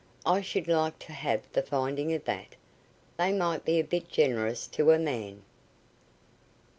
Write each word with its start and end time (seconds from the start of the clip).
"I 0.25 0.41
should 0.41 0.67
like 0.67 0.97
to 1.05 1.13
have 1.13 1.41
the 1.53 1.61
finding 1.61 2.11
of 2.15 2.23
that. 2.25 2.55
They 3.17 3.31
might 3.31 3.63
be 3.63 3.79
a 3.79 3.83
bit 3.83 4.09
generous 4.09 4.65
to 4.69 4.89
a 4.89 4.97
man." 4.97 5.43